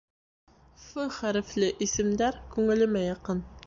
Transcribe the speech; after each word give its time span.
Ф 0.85 1.05
хәрефле 1.19 1.71
исемдәр 1.89 2.43
күңелемә 2.57 3.09
яҡын. 3.11 3.51